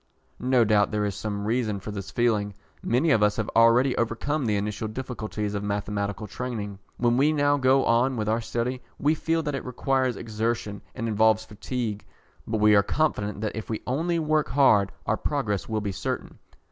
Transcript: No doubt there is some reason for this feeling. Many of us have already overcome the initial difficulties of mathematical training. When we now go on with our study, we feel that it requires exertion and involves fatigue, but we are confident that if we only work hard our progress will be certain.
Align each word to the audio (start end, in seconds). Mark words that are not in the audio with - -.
No 0.39 0.63
doubt 0.65 0.89
there 0.89 1.05
is 1.05 1.13
some 1.13 1.45
reason 1.45 1.79
for 1.79 1.91
this 1.91 2.09
feeling. 2.09 2.55
Many 2.81 3.11
of 3.11 3.21
us 3.21 3.35
have 3.35 3.51
already 3.55 3.95
overcome 3.97 4.47
the 4.47 4.55
initial 4.55 4.87
difficulties 4.87 5.53
of 5.53 5.61
mathematical 5.61 6.25
training. 6.25 6.79
When 6.97 7.17
we 7.17 7.31
now 7.31 7.57
go 7.57 7.85
on 7.85 8.17
with 8.17 8.27
our 8.27 8.41
study, 8.41 8.81
we 8.97 9.13
feel 9.13 9.43
that 9.43 9.53
it 9.53 9.63
requires 9.63 10.15
exertion 10.17 10.81
and 10.95 11.07
involves 11.07 11.45
fatigue, 11.45 12.03
but 12.47 12.57
we 12.59 12.73
are 12.75 12.81
confident 12.81 13.41
that 13.41 13.55
if 13.55 13.69
we 13.69 13.83
only 13.85 14.17
work 14.17 14.49
hard 14.49 14.91
our 15.05 15.17
progress 15.17 15.69
will 15.69 15.81
be 15.81 15.91
certain. 15.91 16.39